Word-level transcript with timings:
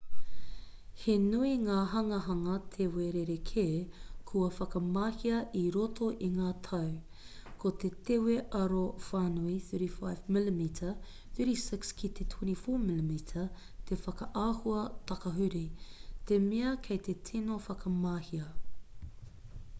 he 1.01 1.13
nui 1.23 1.49
ngā 1.63 1.73
hanganga 1.89 2.53
tewe 2.75 3.07
rerekē 3.15 3.65
kua 4.31 4.47
whakamahia 4.55 5.41
i 5.59 5.61
roto 5.75 6.07
i 6.27 6.29
ngā 6.37 6.47
tau. 6.67 6.87
ko 7.65 7.71
te 7.83 7.91
tewe 8.09 8.37
aro 8.61 8.79
whānui 9.09 9.53
35 9.67 10.31
mm 10.37 10.63
36 11.41 11.93
ki 12.01 12.09
te 12.21 12.27
24 12.33 12.81
mm 12.87 13.13
te 13.91 13.99
whakaahua 14.07 14.81
takahuri 15.13 15.61
te 16.33 16.41
mea 16.49 16.73
kei 16.89 17.03
te 17.09 17.15
tino 17.31 17.59
whakamahia 17.69 18.49